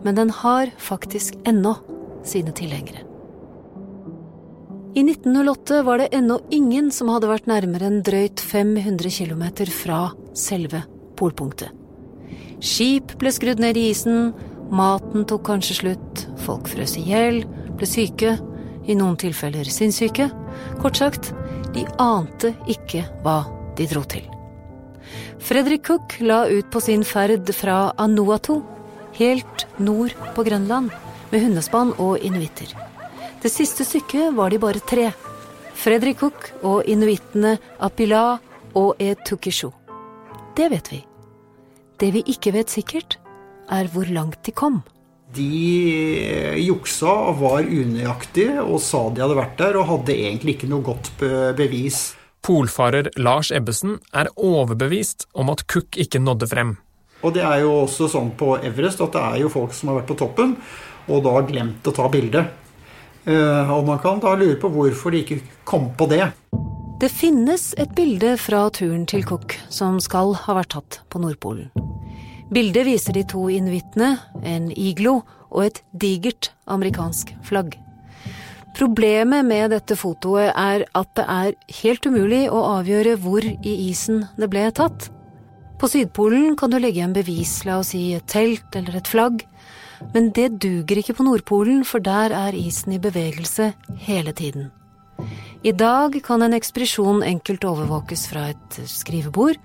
men 0.01 0.17
den 0.17 0.33
har 0.41 0.73
faktisk 0.81 1.37
ennå 1.45 1.77
sine 2.25 2.57
tilhengere. 2.57 3.05
I 4.97 5.05
1908 5.05 5.83
var 5.85 6.01
det 6.01 6.13
ennå 6.17 6.41
ingen 6.49 6.89
som 6.91 7.13
hadde 7.13 7.29
vært 7.29 7.45
nærmere 7.51 7.85
enn 7.91 8.01
drøyt 8.01 8.41
500 8.41 9.13
km 9.13 9.51
fra 9.69 10.07
selve 10.33 10.87
polpunktet. 11.19 11.75
Skip 12.59 13.15
ble 13.19 13.31
skrudd 13.31 13.61
ned 13.63 13.77
i 13.79 13.89
isen, 13.91 14.31
Maten 14.69 15.25
tok 15.25 15.47
kanskje 15.47 15.79
slutt, 15.79 16.25
folk 16.43 16.67
frøs 16.69 16.93
i 16.99 17.05
hjel, 17.07 17.41
ble 17.79 17.87
syke, 17.89 18.35
i 18.89 18.95
noen 18.97 19.17
tilfeller 19.19 19.65
sinnssyke. 19.69 20.29
Kort 20.81 20.99
sagt, 20.99 21.31
de 21.73 21.85
ante 22.01 22.53
ikke 22.69 23.05
hva 23.23 23.41
de 23.77 23.87
dro 23.89 24.03
til. 24.09 24.25
Fredrik 25.41 25.87
Cook 25.87 26.17
la 26.21 26.43
ut 26.49 26.69
på 26.69 26.81
sin 26.83 27.05
ferd 27.07 27.49
fra 27.55 27.93
Anuatu, 27.97 28.59
helt 29.17 29.65
nord 29.79 30.13
på 30.35 30.45
Grønland, 30.45 30.93
med 31.31 31.45
hundespann 31.45 31.95
og 31.97 32.21
inuitter. 32.25 32.73
Det 33.41 33.49
siste 33.53 33.85
stykket 33.87 34.35
var 34.37 34.53
de 34.53 34.61
bare 34.61 34.83
tre. 34.83 35.09
Fredrik 35.79 36.19
Cook 36.21 36.49
og 36.61 36.83
inuittene 36.89 37.57
Apila 37.79 38.39
og 38.75 38.99
Etukishu. 39.01 39.71
Det 40.57 40.69
vet 40.73 40.91
vi. 40.91 41.08
Det 41.99 42.13
vi 42.15 42.23
ikke 42.31 42.53
vet 42.55 42.71
sikkert, 42.71 43.17
er 43.67 43.89
hvor 43.91 44.07
langt 44.07 44.39
de 44.47 44.53
kom. 44.55 44.81
De 45.35 45.45
juksa 46.63 47.11
og 47.29 47.41
var 47.43 47.67
unøyaktige 47.67 48.63
og 48.63 48.79
sa 48.81 49.03
de 49.13 49.21
hadde 49.21 49.37
vært 49.37 49.59
der, 49.59 49.77
og 49.77 49.89
hadde 49.91 50.15
egentlig 50.15 50.55
ikke 50.57 50.69
noe 50.71 50.85
godt 50.85 51.11
bevis. 51.19 52.13
Polfarer 52.41 53.11
Lars 53.19 53.51
Ebbesen 53.51 53.99
er 54.15 54.31
overbevist 54.39 55.27
om 55.35 55.51
at 55.51 55.65
Cook 55.69 55.99
ikke 55.99 56.23
nådde 56.23 56.47
frem. 56.49 56.77
Og 57.19 57.35
det 57.35 57.43
er 57.43 57.65
jo 57.65 57.81
også 57.83 58.07
sånn 58.07 58.31
på 58.39 58.55
Everest 58.63 59.03
at 59.03 59.13
det 59.17 59.25
er 59.25 59.41
jo 59.43 59.51
folk 59.51 59.75
som 59.75 59.91
har 59.91 59.99
vært 59.99 60.13
på 60.13 60.19
toppen, 60.23 60.55
og 61.11 61.23
da 61.25 61.35
glemt 61.43 61.87
å 61.89 61.93
ta 61.95 62.07
bilde. 62.11 62.45
Eh, 63.27 63.71
og 63.75 63.83
man 63.91 63.99
kan 63.99 64.23
da 64.23 64.37
lure 64.39 64.55
på 64.61 64.71
hvorfor 64.71 65.11
de 65.11 65.25
ikke 65.25 65.41
kom 65.67 65.91
på 65.99 66.07
det. 66.09 66.31
Det 66.99 67.11
finnes 67.11 67.73
et 67.79 67.91
bilde 67.95 68.33
fra 68.39 68.65
turen 68.75 69.05
til 69.07 69.27
Cook 69.27 69.55
som 69.71 69.99
skal 70.03 70.33
ha 70.47 70.57
vært 70.57 70.73
tatt 70.75 71.01
på 71.11 71.21
Nordpolen. 71.23 71.88
Bildet 72.49 72.87
viser 72.87 73.13
de 73.13 73.21
to 73.29 73.45
inuittene, 73.53 74.15
en 74.41 74.71
iglo 74.73 75.19
og 75.49 75.67
et 75.67 75.83
digert 75.93 76.49
amerikansk 76.69 77.35
flagg. 77.45 77.75
Problemet 78.77 79.45
med 79.45 79.73
dette 79.73 79.97
fotoet 79.99 80.53
er 80.53 80.85
at 80.95 81.09
det 81.17 81.25
er 81.29 81.55
helt 81.81 82.05
umulig 82.09 82.45
å 82.49 82.63
avgjøre 82.79 83.17
hvor 83.21 83.45
i 83.45 83.73
isen 83.89 84.23
det 84.39 84.49
ble 84.49 84.65
tatt. 84.73 85.09
På 85.79 85.89
Sydpolen 85.91 86.57
kan 86.59 86.71
du 86.71 86.79
legge 86.79 87.01
igjen 87.01 87.15
bevis, 87.15 87.59
la 87.67 87.79
oss 87.83 87.93
si 87.93 88.09
et 88.15 88.25
telt 88.31 88.75
eller 88.75 88.97
et 88.99 89.09
flagg, 89.09 89.45
men 90.13 90.31
det 90.35 90.57
duger 90.63 90.99
ikke 91.01 91.17
på 91.19 91.27
Nordpolen, 91.27 91.83
for 91.85 92.01
der 92.03 92.33
er 92.35 92.57
isen 92.57 92.95
i 92.95 93.01
bevegelse 93.03 93.73
hele 94.07 94.33
tiden. 94.33 94.71
I 95.67 95.73
dag 95.75 96.15
kan 96.23 96.41
en 96.41 96.55
ekspedisjon 96.55 97.21
enkelt 97.27 97.65
overvåkes 97.67 98.29
fra 98.31 98.49
et 98.53 98.79
skrivebord, 98.87 99.59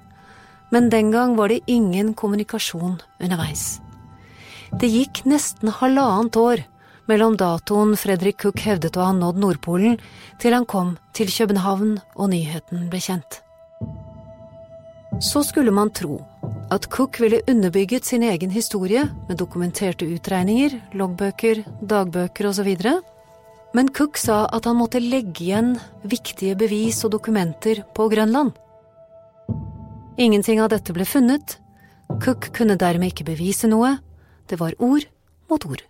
men 0.74 0.90
den 0.90 1.12
gang 1.14 1.36
var 1.38 1.52
det 1.52 1.62
ingen 1.70 2.14
kommunikasjon 2.18 2.98
underveis. 3.22 3.78
Det 4.80 4.90
gikk 4.90 5.22
nesten 5.30 5.70
halvannet 5.70 6.36
år 6.40 6.64
mellom 7.06 7.36
datoen 7.38 7.94
Fredrik 8.00 8.40
Cook 8.42 8.64
hevdet 8.64 8.96
å 8.98 9.06
ha 9.06 9.12
nådd 9.14 9.38
Nordpolen, 9.38 10.00
til 10.42 10.56
han 10.56 10.66
kom 10.66 10.96
til 11.14 11.30
København 11.30 11.98
og 12.16 12.30
nyheten 12.32 12.88
ble 12.90 13.02
kjent. 13.04 13.38
Så 15.22 15.44
skulle 15.46 15.70
man 15.70 15.92
tro 15.94 16.18
at 16.74 16.88
Cook 16.90 17.20
ville 17.22 17.44
underbygget 17.46 18.08
sin 18.08 18.24
egen 18.26 18.50
historie 18.50 19.04
med 19.28 19.38
dokumenterte 19.38 20.08
utregninger, 20.10 20.74
loggbøker, 20.98 21.62
dagbøker 21.86 22.50
osv. 22.50 22.72
Men 23.78 23.92
Cook 23.94 24.18
sa 24.18 24.44
at 24.50 24.66
han 24.66 24.80
måtte 24.80 25.02
legge 25.02 25.46
igjen 25.46 25.76
viktige 26.02 26.58
bevis 26.58 27.04
og 27.06 27.14
dokumenter 27.14 27.84
på 27.94 28.08
Grønland. 28.10 28.56
Ingenting 30.16 30.60
av 30.62 30.68
dette 30.70 30.92
ble 30.94 31.04
funnet. 31.04 31.56
Cook 32.22 32.52
kunne 32.54 32.76
dermed 32.78 33.10
ikke 33.10 33.26
bevise 33.26 33.66
noe. 33.66 33.96
Det 34.46 34.60
var 34.60 34.76
ord 34.78 35.08
mot 35.50 35.66
ord. 35.66 35.82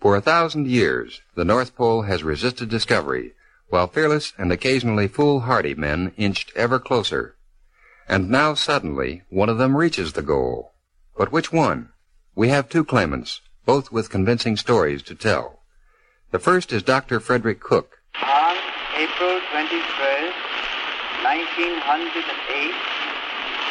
For 0.00 0.16
a 0.16 0.22
thousand 0.22 0.66
years, 0.66 1.20
the 1.34 1.44
North 1.44 1.74
Pole 1.76 2.02
has 2.02 2.22
resisted 2.22 2.70
discovery, 2.70 3.34
while 3.68 3.86
fearless 3.86 4.32
and 4.38 4.50
occasionally 4.50 5.08
foolhardy 5.08 5.74
men 5.74 6.12
inched 6.16 6.52
ever 6.56 6.78
closer. 6.78 7.36
And 8.08 8.30
now 8.30 8.54
suddenly, 8.54 9.22
one 9.28 9.50
of 9.50 9.58
them 9.58 9.76
reaches 9.76 10.12
the 10.12 10.22
goal. 10.22 10.72
But 11.18 11.32
which 11.32 11.52
one? 11.52 11.90
We 12.34 12.48
have 12.48 12.68
two 12.68 12.84
claimants, 12.84 13.40
both 13.66 13.92
with 13.92 14.10
convincing 14.10 14.56
stories 14.56 15.02
to 15.02 15.14
tell. 15.14 15.60
The 16.30 16.38
first 16.38 16.72
is 16.72 16.82
Dr. 16.82 17.20
Frederick 17.20 17.60
Cook. 17.60 17.98
On 18.22 18.56
April 18.96 19.40
21st, 19.52 20.45
1908, 21.26 22.74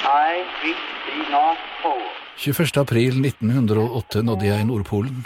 I 0.04 0.44
reached 0.64 0.96
the 1.08 1.32
North 1.32 1.64
Pole. 1.82 2.08
21. 2.38 2.82
april 2.82 3.26
1908 3.26 4.22
nådde 4.24 4.46
jeg 4.46 4.66
Nordpolen. 4.66 5.26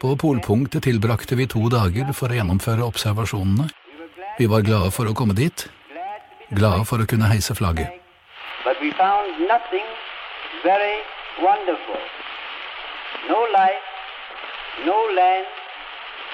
På 0.00 0.16
polpunktet 0.16 0.82
tilbrakte 0.86 1.34
vi 1.34 1.48
to 1.50 1.66
dager 1.74 2.12
for 2.14 2.30
å 2.30 2.38
gjennomføre 2.38 2.86
observasjonene. 2.86 3.66
Vi 4.38 4.46
var 4.46 4.62
glade 4.62 4.92
for 4.94 5.10
å 5.10 5.16
komme 5.18 5.34
dit, 5.34 5.66
glade 6.54 6.86
for 6.86 7.02
å 7.02 7.08
kunne 7.10 7.26
heise 7.32 7.54
flagget. 7.58 7.90
No 13.28 13.40
life, 13.58 13.86
no 14.86 14.98
land. 15.18 15.46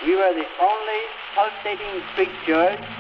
We 0.05 0.17
were 0.17 0.35
the 0.35 0.49
only 0.61 1.03
pulsating 1.37 2.03
creatures 2.15 3.00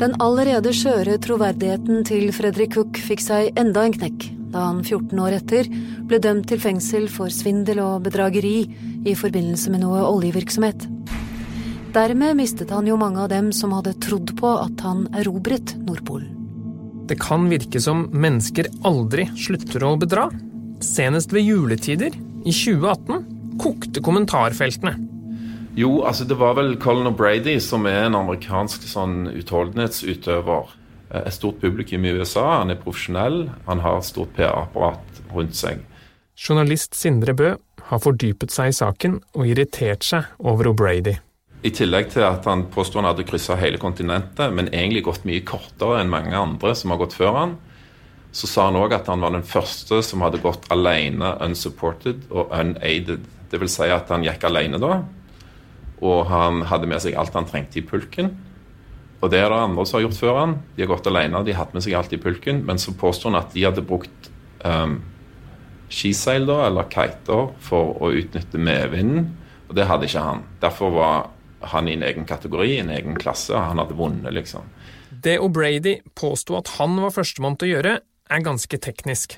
Den 0.00 0.14
allerede 0.24 0.72
skjøre 0.72 1.18
troverdigheten 1.20 2.06
til 2.08 2.30
Fredrik 2.32 2.72
Cook 2.72 3.00
fikk 3.04 3.20
seg 3.20 3.58
enda 3.60 3.84
en 3.84 3.96
knekk 3.98 4.30
da 4.50 4.62
han 4.70 4.80
14 4.80 5.20
år 5.20 5.36
etter 5.36 5.68
ble 6.08 6.18
dømt 6.24 6.48
til 6.50 6.62
fengsel 6.62 7.04
for 7.12 7.30
svindel 7.30 7.82
og 7.84 8.06
bedrageri 8.06 8.64
i 9.04 9.14
forbindelse 9.14 9.70
med 9.74 9.84
noe 9.84 10.00
oljevirksomhet. 10.08 10.88
Dermed 11.94 12.38
mistet 12.38 12.72
han 12.72 12.88
jo 12.88 12.96
mange 12.98 13.20
av 13.20 13.28
dem 13.34 13.52
som 13.52 13.76
hadde 13.76 13.92
trodd 14.02 14.32
på 14.40 14.54
at 14.62 14.80
han 14.86 15.04
erobret 15.20 15.76
Nordpolen. 15.84 16.32
Det 17.10 17.18
kan 17.20 17.48
virke 17.50 17.82
som 17.82 18.06
mennesker 18.14 18.70
aldri 18.86 19.28
slutter 19.34 19.84
å 19.84 19.96
bedra. 20.00 20.28
Senest 20.80 21.34
ved 21.34 21.44
juletider, 21.44 22.14
i 22.40 22.52
2018, 22.54 23.24
kokte 23.60 24.00
kommentarfeltene. 24.00 25.09
Jo, 25.80 26.02
altså 26.04 26.26
det 26.28 26.36
var 26.40 26.56
vel 26.58 26.74
Colin 26.82 27.08
O'Brady 27.08 27.56
som 27.62 27.86
er 27.88 28.08
en 28.08 28.18
amerikansk 28.18 28.84
sånn 28.90 29.30
utholdenhetsutøver. 29.32 30.74
Eh, 31.10 31.22
Et 31.26 31.34
stort 31.34 31.60
publikum 31.62 32.04
i 32.04 32.12
USA, 32.18 32.60
han 32.60 32.74
er 32.74 32.80
profesjonell, 32.82 33.48
han 33.66 33.80
har 33.84 33.98
et 33.98 34.08
stort 34.08 34.34
PR-apparat 34.36 35.22
rundt 35.32 35.56
seg. 35.56 35.80
Journalist 36.36 36.94
Sindre 36.96 37.34
Bø 37.36 37.54
har 37.90 38.02
fordypet 38.02 38.52
seg 38.52 38.70
i 38.70 38.76
saken 38.76 39.18
og 39.34 39.48
irritert 39.48 40.04
seg 40.06 40.28
over 40.38 40.70
O'Brady. 40.70 41.16
I 41.62 41.72
tillegg 41.76 42.12
til 42.14 42.24
at 42.24 42.46
han 42.48 42.64
påstod 42.72 43.02
han 43.02 43.10
hadde 43.10 43.26
kryssa 43.28 43.56
hele 43.60 43.80
kontinentet, 43.80 44.52
men 44.56 44.70
egentlig 44.72 45.04
gått 45.04 45.26
mye 45.28 45.44
kortere 45.44 45.98
enn 46.00 46.12
mange 46.12 46.32
andre 46.36 46.72
som 46.74 46.94
har 46.94 47.02
gått 47.02 47.16
før 47.18 47.36
han, 47.36 47.58
så 48.32 48.48
sa 48.48 48.68
han 48.68 48.78
òg 48.80 48.94
at 48.96 49.10
han 49.10 49.20
var 49.20 49.34
den 49.34 49.44
første 49.44 50.00
som 50.06 50.22
hadde 50.24 50.40
gått 50.40 50.68
alene 50.72 51.34
unsupported 51.44 52.28
og 52.30 52.52
unaided. 52.54 53.26
Det 53.50 53.58
vil 53.60 53.68
si 53.68 53.88
at 53.90 54.08
han 54.08 54.24
gikk 54.24 54.46
alene 54.46 54.78
da, 54.80 55.02
og 56.00 56.26
han 56.30 56.64
hadde 56.68 56.88
med 56.90 57.02
seg 57.04 57.16
alt 57.18 57.36
han 57.36 57.48
trengte 57.48 57.80
i 57.80 57.86
pulken. 57.86 58.32
Og 59.20 59.28
det 59.32 59.42
er 59.42 59.50
det 59.52 59.60
andre 59.60 59.84
som 59.84 59.98
har 59.98 60.06
gjort 60.06 60.20
før 60.20 60.38
han. 60.38 60.54
De 60.76 60.84
har 60.84 60.90
gått 60.94 61.08
alene, 61.10 61.42
de 61.44 61.52
har 61.52 61.66
hatt 61.66 61.74
med 61.76 61.84
seg 61.84 61.96
alt 61.98 62.14
i 62.16 62.20
pulken, 62.20 62.62
men 62.68 62.80
så 62.80 62.94
påstår 62.96 63.32
han 63.32 63.40
at 63.42 63.52
de 63.52 63.66
hadde 63.66 63.84
brukt 63.84 64.30
um, 64.64 65.00
skiseil 65.92 66.48
da, 66.48 66.62
eller 66.68 66.88
kiter 66.92 67.50
for 67.60 67.98
å 68.00 68.12
utnytte 68.16 68.60
medvinden, 68.60 69.28
og 69.68 69.76
det 69.76 69.86
hadde 69.90 70.08
ikke 70.08 70.24
han. 70.24 70.44
Derfor 70.62 70.94
var 70.96 71.28
han 71.74 71.88
i 71.90 71.98
en 71.98 72.06
egen 72.06 72.24
kategori, 72.28 72.70
i 72.78 72.80
en 72.80 72.92
egen 72.94 73.18
klasse, 73.20 73.52
og 73.52 73.60
han 73.60 73.82
hadde 73.82 73.98
vunnet, 73.98 74.32
liksom. 74.32 74.64
Det 75.10 75.36
O'Brady 75.42 75.98
påsto 76.16 76.56
at 76.56 76.78
han 76.78 76.96
var 77.02 77.12
førstemann 77.12 77.58
til 77.60 77.68
å 77.68 77.74
gjøre, 77.74 77.94
er 78.30 78.46
ganske 78.46 78.78
teknisk. 78.80 79.36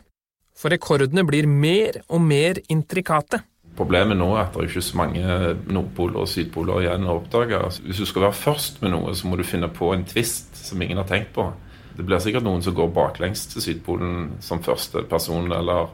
For 0.54 0.70
rekordene 0.70 1.24
blir 1.26 1.48
mer 1.48 2.02
og 2.06 2.22
mer 2.22 2.60
intrikate. 2.70 3.40
Problemet 3.76 4.18
nå 4.20 4.28
er 4.34 4.42
at 4.42 4.52
det 4.52 4.60
er 4.60 4.68
ikke 4.68 4.84
så 4.84 4.98
mange 5.00 5.36
nordpoler 5.72 6.22
og 6.22 6.28
sydpoler 6.28 6.84
igjen 6.84 7.08
å 7.08 7.16
oppdage. 7.22 7.56
Altså, 7.56 7.84
Hvis 7.86 8.02
du 8.02 8.08
skal 8.08 8.26
være 8.26 8.36
først 8.36 8.82
med 8.82 8.92
noe, 8.92 9.14
så 9.16 9.28
må 9.28 9.38
du 9.40 9.46
finne 9.48 9.70
på 9.72 9.94
en 9.94 10.04
tvist 10.04 10.58
som 10.60 10.82
ingen 10.82 11.00
har 11.00 11.08
tenkt 11.08 11.32
på. 11.36 11.48
Det 11.96 12.04
blir 12.04 12.20
sikkert 12.24 12.44
noen 12.44 12.62
som 12.64 12.76
går 12.76 12.92
baklengs 12.92 13.46
til 13.52 13.64
Sydpolen 13.64 14.38
som 14.44 14.62
første 14.64 15.02
person, 15.08 15.50
eller 15.52 15.90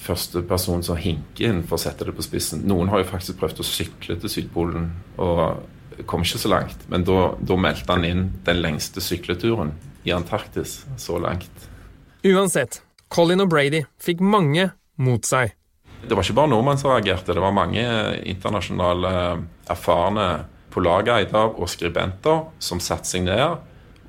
første 0.00 0.42
person 0.48 0.82
som 0.84 1.00
hinker 1.00 1.48
inn, 1.48 1.62
for 1.68 1.76
å 1.76 1.82
sette 1.82 2.06
det 2.08 2.14
på 2.16 2.24
spissen. 2.24 2.64
Noen 2.68 2.88
har 2.92 3.02
jo 3.02 3.10
faktisk 3.10 3.40
prøvd 3.40 3.60
å 3.60 3.68
sykle 3.68 4.16
til 4.20 4.32
Sydpolen 4.32 4.88
og 5.20 6.04
kom 6.08 6.24
ikke 6.24 6.40
så 6.40 6.52
langt. 6.52 6.84
Men 6.92 7.04
da, 7.04 7.56
meldte 7.60 7.92
han 7.92 8.06
inn 8.08 8.26
den 8.46 8.60
lengste 8.64 9.04
sykleturen 9.04 9.74
i 10.08 10.14
Antarktis 10.16 10.80
så 11.00 11.18
langt. 11.20 11.68
Uansett, 12.24 12.80
Colin 13.12 13.44
og 13.44 13.50
Brady 13.52 13.84
fikk 14.00 14.24
mange 14.24 14.70
mot 15.00 15.24
seg. 15.28 15.52
Det 16.06 16.16
var 16.16 16.24
ikke 16.24 16.38
bare 16.38 16.50
nordmenn 16.50 16.80
som 16.80 16.90
reagerte, 16.94 17.34
det 17.36 17.42
var 17.42 17.54
mange 17.54 17.84
internasjonale 18.28 19.12
erfarne 19.70 20.28
polarguider 20.72 21.56
og 21.58 21.68
skribenter 21.70 22.46
som 22.62 22.80
satte 22.82 23.10
seg 23.10 23.26
ned 23.26 23.60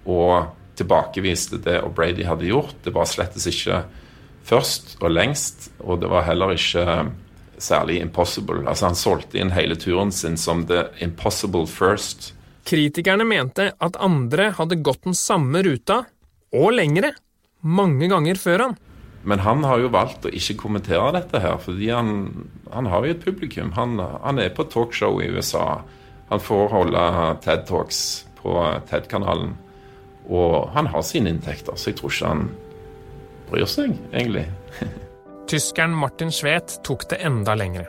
og 0.10 0.51
tilbakeviste 0.79 1.60
det 1.62 1.81
O'Brady 1.86 2.25
hadde 2.25 2.48
gjort. 2.50 2.77
Det 2.86 2.93
var 2.95 3.10
slettes 3.10 3.48
ikke 3.50 3.83
først 4.48 4.95
og 5.01 5.12
lengst, 5.13 5.69
og 5.83 6.01
det 6.01 6.10
var 6.12 6.25
heller 6.25 6.55
ikke 6.55 6.86
særlig 7.62 8.00
impossible. 8.01 8.63
Altså 8.65 8.89
Han 8.89 8.98
solgte 8.98 9.38
inn 9.41 9.53
hele 9.53 9.77
turen 9.77 10.12
sin 10.12 10.38
som 10.38 10.65
the 10.67 10.88
impossible 11.00 11.67
first. 11.69 12.33
Kritikerne 12.65 13.25
mente 13.25 13.71
at 13.77 13.98
andre 14.01 14.51
hadde 14.57 14.81
gått 14.86 15.03
den 15.05 15.17
samme 15.17 15.63
ruta, 15.65 16.03
og 16.51 16.74
lengre, 16.75 17.13
mange 17.62 18.10
ganger 18.12 18.39
før 18.39 18.65
han. 18.65 18.79
Men 19.24 19.40
han 19.40 19.63
har 19.63 19.82
jo 19.84 19.92
valgt 19.94 20.25
å 20.25 20.34
ikke 20.34 20.58
kommentere 20.63 21.12
dette 21.13 21.42
her, 21.44 21.60
fordi 21.62 21.92
han, 21.94 22.48
han 22.74 22.90
har 22.90 23.06
jo 23.06 23.13
et 23.13 23.25
publikum. 23.25 23.74
Han, 23.78 24.00
han 24.00 24.42
er 24.42 24.54
på 24.56 24.66
talkshow 24.72 25.22
i 25.22 25.30
USA. 25.30 25.82
Han 26.32 26.42
får 26.42 26.72
holde 26.74 27.06
TED 27.44 27.68
Talks 27.70 28.01
på 28.42 28.56
TED-kanalen. 28.90 29.54
Og 30.32 30.72
han 30.74 30.90
har 30.90 31.06
sine 31.06 31.34
inntekter, 31.34 31.78
så 31.78 31.92
jeg 31.92 32.00
tror 32.00 32.13
ikke 32.13 32.34
han 32.34 32.44
bryr 33.51 33.70
seg, 33.70 33.98
egentlig. 34.13 34.48
Tyskeren 35.51 35.94
Martin 35.98 36.32
Schwedt 36.34 36.80
tok 36.88 37.06
det 37.12 37.20
enda 37.28 37.58
lengre. 37.60 37.86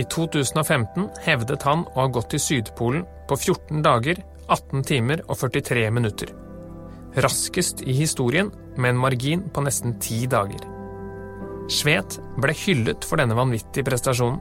I 0.00 0.04
2015 0.10 1.08
hevdet 1.24 1.64
han 1.68 1.84
å 1.92 1.96
ha 2.02 2.06
gått 2.12 2.32
til 2.34 2.42
Sydpolen 2.42 3.04
på 3.28 3.36
14 3.38 3.84
dager, 3.84 4.20
18 4.48 4.86
timer 4.88 5.22
og 5.28 5.38
43 5.38 5.90
minutter. 5.94 6.32
Raskest 7.18 7.82
i 7.82 7.92
historien, 7.92 8.52
med 8.76 8.94
en 8.94 9.00
margin 9.02 9.42
på 9.50 9.64
nesten 9.66 9.96
ti 9.98 10.26
dager. 10.30 10.62
Schwedt 11.70 12.20
ble 12.38 12.54
hyllet 12.54 13.06
for 13.06 13.18
denne 13.18 13.34
vanvittige 13.38 13.86
prestasjonen. 13.86 14.38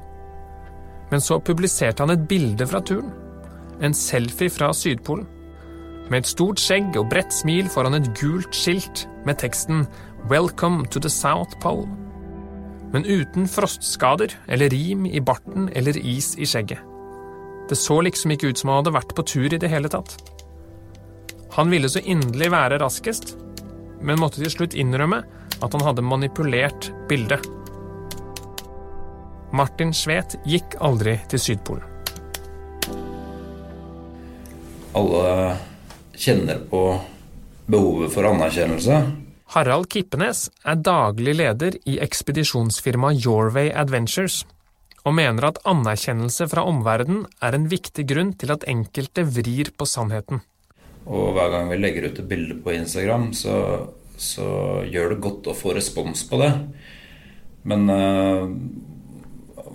Men 1.10 1.24
så 1.24 1.40
publiserte 1.42 2.06
han 2.06 2.14
et 2.14 2.28
bilde 2.30 2.68
fra 2.70 2.82
turen. 2.86 3.10
En 3.82 3.96
selfie 3.96 4.54
fra 4.54 4.70
Sydpolen. 4.76 5.26
Med 6.10 6.24
et 6.24 6.30
stort 6.30 6.62
skjegg 6.62 6.98
og 6.98 7.10
bredt 7.10 7.34
smil 7.34 7.70
foran 7.70 7.98
et 7.98 8.12
gult 8.18 8.54
skilt 8.54 9.08
med 9.26 9.42
teksten 9.42 9.88
'Welcome 10.30 10.86
to 10.90 11.00
the 11.00 11.10
South 11.10 11.58
Pole'. 11.62 11.90
Men 12.94 13.06
uten 13.06 13.48
frostskader 13.48 14.34
eller 14.48 14.70
rim 14.70 15.06
i 15.06 15.20
barten 15.20 15.70
eller 15.74 15.98
is 15.98 16.36
i 16.38 16.46
skjegget. 16.46 16.80
Det 17.70 17.78
så 17.78 18.02
liksom 18.02 18.32
ikke 18.32 18.50
ut 18.50 18.58
som 18.58 18.70
han 18.70 18.78
hadde 18.78 18.94
vært 18.94 19.16
på 19.16 19.26
tur 19.26 19.54
i 19.54 19.58
det 19.58 19.70
hele 19.70 19.90
tatt. 19.90 20.18
Han 21.60 21.70
ville 21.70 21.90
så 21.92 22.00
inderlig 22.00 22.48
være 22.54 22.78
raskest, 22.80 23.34
men 24.00 24.22
måtte 24.22 24.40
til 24.40 24.52
slutt 24.54 24.76
innrømme 24.80 25.18
at 25.60 25.74
han 25.76 25.82
hadde 25.84 26.06
manipulert 26.08 26.86
bildet. 27.10 27.44
Martin 29.52 29.92
Schwedt 29.92 30.38
gikk 30.48 30.78
aldri 30.80 31.18
til 31.28 31.42
Sydpolen. 31.44 31.84
Alle 34.96 35.58
kjenner 36.16 36.62
på 36.70 36.84
behovet 37.68 38.14
for 38.14 38.30
anerkjennelse. 38.30 39.02
Harald 39.52 39.90
Kippenes 39.92 40.46
er 40.64 40.80
daglig 40.80 41.34
leder 41.42 41.76
i 41.84 41.98
ekspedisjonsfirmaet 42.00 43.20
Yorway 43.26 43.74
Adventures, 43.76 44.46
og 45.04 45.18
mener 45.20 45.50
at 45.52 45.60
anerkjennelse 45.68 46.48
fra 46.54 46.64
omverdenen 46.72 47.26
er 47.44 47.58
en 47.60 47.68
viktig 47.68 48.08
grunn 48.08 48.32
til 48.40 48.56
at 48.56 48.64
enkelte 48.64 49.28
vrir 49.28 49.74
på 49.76 49.90
sannheten. 49.90 50.40
Og 51.10 51.34
hver 51.34 51.50
gang 51.54 51.72
vi 51.72 51.80
legger 51.80 52.10
ut 52.10 52.20
et 52.22 52.30
bilde 52.30 52.60
på 52.62 52.76
Instagram, 52.76 53.32
så, 53.34 53.56
så 54.18 54.50
gjør 54.90 55.16
det 55.16 55.24
godt 55.26 55.50
å 55.50 55.58
få 55.58 55.74
respons 55.78 56.22
på 56.30 56.38
det. 56.42 56.52
Men 57.70 57.90
uh, 57.90 58.46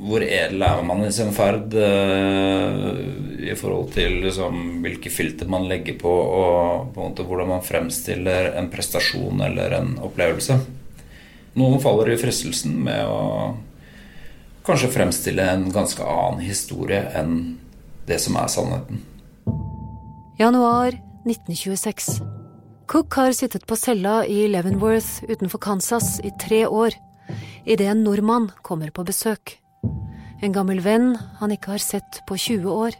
hvor 0.05 0.23
edel 0.25 0.63
er 0.63 0.83
man 0.87 1.03
i 1.05 1.13
sin 1.15 1.35
ferd 1.35 1.75
uh, 1.75 2.95
i 3.45 3.55
forhold 3.59 3.93
til 3.97 4.21
liksom, 4.25 4.63
hvilke 4.85 5.11
filter 5.13 5.51
man 5.51 5.67
legger 5.71 5.99
på, 6.01 6.11
og 6.11 6.95
på 6.95 7.03
en 7.03 7.11
måte 7.11 7.27
hvordan 7.27 7.51
man 7.57 7.67
fremstiller 7.67 8.53
en 8.55 8.71
prestasjon 8.73 9.43
eller 9.49 9.79
en 9.81 9.95
opplevelse? 10.07 10.59
Noen 11.59 11.83
faller 11.83 12.11
i 12.15 12.19
fristelsen 12.19 12.79
med 12.87 13.07
å 13.07 13.55
kanskje 14.67 14.91
fremstille 14.95 15.45
en 15.51 15.67
ganske 15.75 16.03
annen 16.03 16.43
historie 16.43 17.03
enn 17.15 17.59
det 18.09 18.19
som 18.23 18.39
er 18.41 18.49
sannheten. 18.51 19.03
Januar 20.41 20.97
1926. 21.25 22.21
Cook 22.87 23.15
har 23.15 23.33
sittet 23.33 23.67
på 23.67 23.77
cella 23.77 24.23
i 24.27 24.45
Leavenworth 24.49 25.25
utenfor 25.29 25.59
Kansas 25.59 26.19
i 26.21 26.31
tre 26.41 26.67
år 26.67 26.97
idet 27.65 27.89
en 27.89 28.05
nordmann 28.05 28.51
kommer 28.63 28.91
på 28.91 29.05
besøk. 29.05 29.59
En 30.43 30.53
gammel 30.53 30.83
venn 30.85 31.15
han 31.41 31.53
ikke 31.55 31.75
har 31.75 31.83
sett 31.83 32.21
på 32.29 32.37
20 32.37 32.69
år. 32.69 32.97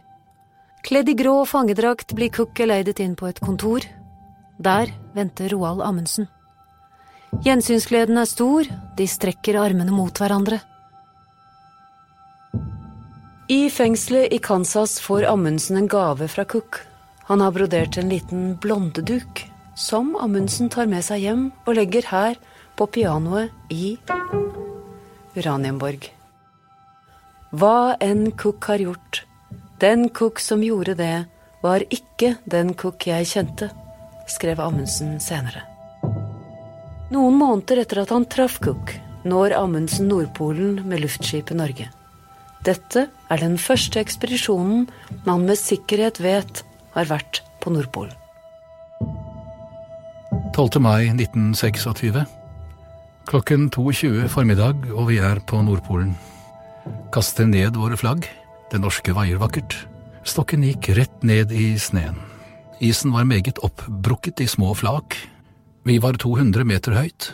Kledd 0.85 1.09
i 1.09 1.17
grå 1.17 1.43
fangedrakt 1.45 2.15
blir 2.17 2.33
Cook 2.33 2.55
geleidet 2.57 2.99
inn 2.99 3.15
på 3.17 3.29
et 3.29 3.41
kontor. 3.41 3.85
Der 4.57 4.89
venter 5.13 5.53
Roald 5.53 5.83
Amundsen. 5.85 6.27
Gjensynsgleden 7.45 8.17
er 8.17 8.29
stor, 8.29 8.65
de 8.97 9.07
strekker 9.09 9.59
armene 9.59 9.93
mot 9.93 10.17
hverandre. 10.17 10.61
I 13.51 13.67
fengselet 13.69 14.33
i 14.33 14.39
Kansas 14.41 14.97
får 15.03 15.27
Amundsen 15.29 15.77
en 15.77 15.89
gave 15.91 16.29
fra 16.31 16.45
Cook. 16.49 16.79
Han 17.27 17.41
har 17.41 17.51
brodert 17.51 17.97
en 17.97 18.09
liten 18.09 18.57
blondeduk, 18.61 19.45
som 19.75 20.15
Amundsen 20.15 20.69
tar 20.69 20.85
med 20.85 21.01
seg 21.03 21.23
hjem 21.25 21.47
og 21.65 21.77
legger 21.79 22.05
her 22.11 22.35
på 22.77 22.85
pianoet 22.97 23.73
i 23.73 23.95
Uranienborg. 25.35 26.11
Hva 27.55 27.95
enn 28.03 28.29
Cook 28.37 28.67
har 28.69 28.83
gjort, 28.83 29.23
den 29.81 30.09
Cook 30.09 30.41
som 30.43 30.61
gjorde 30.63 30.95
det, 30.99 31.25
var 31.63 31.85
ikke 31.89 32.35
den 32.45 32.75
Cook 32.77 33.07
jeg 33.09 33.25
kjente, 33.31 33.71
skrev 34.29 34.61
Amundsen 34.61 35.17
senere. 35.23 35.63
Noen 37.13 37.37
måneder 37.39 37.81
etter 37.83 38.03
at 38.03 38.13
han 38.13 38.27
traff 38.29 38.59
Cook, 38.61 38.93
når 39.25 39.55
Amundsen 39.57 40.11
Nordpolen 40.11 40.83
med 40.85 41.01
luftskipet 41.01 41.57
Norge. 41.57 41.89
Dette 42.65 43.07
er 43.29 43.41
den 43.41 43.57
første 43.61 44.01
ekspedisjonen 44.01 44.87
man 45.25 45.45
med 45.49 45.57
sikkerhet 45.61 46.21
vet 46.21 46.64
har 46.95 47.09
vært 47.11 47.41
på 47.61 47.73
Nordpolen. 47.75 48.15
12. 50.55 50.79
mai 50.79 51.09
1926. 51.11 52.23
Klokken 53.27 53.67
22 53.73 54.29
formiddag, 54.31 54.85
og 54.93 55.09
vi 55.09 55.19
er 55.19 55.41
på 55.49 55.59
Nordpolen. 55.65 56.13
Kaster 57.11 57.47
ned 57.49 57.75
våre 57.75 57.97
flagg. 57.99 58.27
Det 58.71 58.79
norske 58.81 59.13
vaier 59.15 59.41
vakkert. 59.41 59.75
Stokken 60.25 60.63
gikk 60.65 60.93
rett 60.97 61.23
ned 61.27 61.51
i 61.51 61.73
sneen. 61.81 62.17
Isen 62.83 63.13
var 63.13 63.27
meget 63.27 63.59
oppbrukket 63.63 64.41
i 64.43 64.47
små 64.47 64.73
flak. 64.75 65.17
Vi 65.85 65.99
var 66.01 66.17
200 66.21 66.63
meter 66.65 66.95
høyt. 66.97 67.33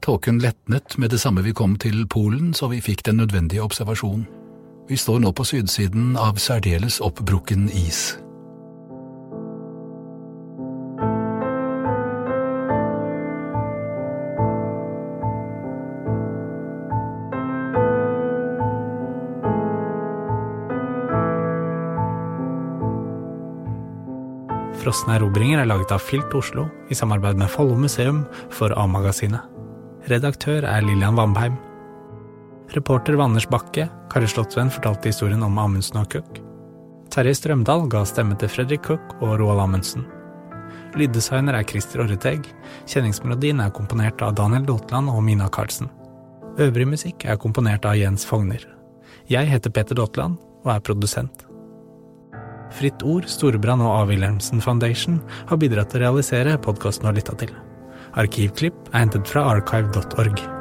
Tåken 0.00 0.40
letnet 0.40 0.96
med 0.98 1.12
det 1.12 1.20
samme 1.20 1.44
vi 1.44 1.52
kom 1.52 1.76
til 1.76 2.06
Polen, 2.08 2.54
så 2.54 2.70
vi 2.72 2.80
fikk 2.80 3.04
den 3.06 3.20
nødvendige 3.20 3.62
observasjon. 3.62 4.26
Vi 4.88 4.96
står 4.96 5.20
nå 5.20 5.32
på 5.36 5.44
sydsiden 5.44 6.16
av 6.16 6.40
særdeles 6.40 7.00
oppbrukken 7.04 7.68
is. 7.70 8.16
Frosne 24.80 25.18
erobringer 25.18 25.60
er 25.60 25.68
laget 25.68 25.90
av 25.92 26.00
Filt 26.00 26.32
Oslo 26.36 26.64
i 26.88 26.96
samarbeid 26.96 27.36
med 27.36 27.50
Follo 27.52 27.76
museum 27.76 28.22
for 28.54 28.72
A-magasinet. 28.80 29.42
Redaktør 30.08 30.64
er 30.64 30.84
Lillian 30.86 31.18
Vambeim. 31.18 31.58
Reporter 32.72 33.18
var 33.18 33.28
Anders 33.28 33.48
Bakke. 33.50 33.90
Kari 34.10 34.28
Slottsvenn 34.30 34.72
fortalte 34.72 35.10
historien 35.10 35.42
om 35.44 35.58
Amundsen 35.60 36.00
og 36.00 36.08
Cook. 36.14 36.40
Terje 37.12 37.34
Strømdal 37.36 37.84
ga 37.92 38.04
stemme 38.08 38.38
til 38.40 38.48
Fredrik 38.48 38.86
Cook 38.86 39.16
og 39.20 39.36
Roald 39.42 39.60
Amundsen. 39.66 40.06
Lyddesigner 40.96 41.58
er 41.58 41.66
Christer 41.68 42.06
Orreteg. 42.06 42.48
Kjenningsmelodien 42.88 43.60
er 43.60 43.74
komponert 43.76 44.22
av 44.24 44.36
Daniel 44.38 44.64
Dotland 44.70 45.12
og 45.12 45.20
Mina 45.26 45.50
Karlsen. 45.52 45.90
Øvrig 46.58 46.88
musikk 46.88 47.28
er 47.28 47.38
komponert 47.42 47.84
av 47.84 48.00
Jens 48.00 48.24
Fogner. 48.26 48.64
Jeg 49.28 49.50
heter 49.50 49.74
Peter 49.74 49.98
Dotland 49.98 50.40
og 50.64 50.72
er 50.72 50.82
produsent. 50.86 51.49
Fritt 52.76 53.02
Ord, 53.06 53.28
Storebrand 53.30 53.82
og 53.84 53.92
A. 53.96 54.06
Wilhelmsen 54.10 54.62
Foundation 54.64 55.18
har 55.50 55.60
bidratt 55.60 55.92
til 55.92 56.02
å 56.02 56.06
realisere 56.08 56.58
podkasten 56.62 57.06
du 57.06 57.12
har 57.12 57.18
lytta 57.18 57.36
til. 57.42 57.52
Arkivklipp 58.20 58.88
er 58.92 59.04
hentet 59.04 59.28
fra 59.30 59.46
archive.org. 59.56 60.59